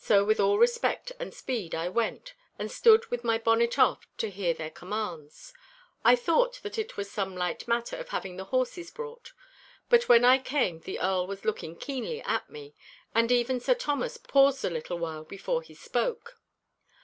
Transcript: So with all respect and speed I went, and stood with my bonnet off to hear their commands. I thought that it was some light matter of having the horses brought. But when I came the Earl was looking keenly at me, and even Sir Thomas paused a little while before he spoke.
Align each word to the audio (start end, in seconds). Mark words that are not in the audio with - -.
So 0.00 0.24
with 0.24 0.40
all 0.40 0.58
respect 0.58 1.12
and 1.20 1.32
speed 1.32 1.72
I 1.72 1.88
went, 1.88 2.34
and 2.58 2.68
stood 2.68 3.06
with 3.12 3.22
my 3.22 3.38
bonnet 3.38 3.78
off 3.78 4.08
to 4.16 4.28
hear 4.28 4.52
their 4.52 4.72
commands. 4.72 5.52
I 6.04 6.16
thought 6.16 6.54
that 6.64 6.78
it 6.78 6.96
was 6.96 7.08
some 7.08 7.36
light 7.36 7.68
matter 7.68 7.94
of 7.94 8.08
having 8.08 8.36
the 8.36 8.46
horses 8.50 8.90
brought. 8.90 9.30
But 9.88 10.08
when 10.08 10.24
I 10.24 10.38
came 10.40 10.80
the 10.80 10.98
Earl 10.98 11.28
was 11.28 11.44
looking 11.44 11.76
keenly 11.76 12.20
at 12.22 12.50
me, 12.50 12.74
and 13.14 13.30
even 13.30 13.60
Sir 13.60 13.74
Thomas 13.74 14.16
paused 14.16 14.64
a 14.64 14.70
little 14.70 14.98
while 14.98 15.22
before 15.22 15.62
he 15.62 15.74
spoke. 15.76 16.40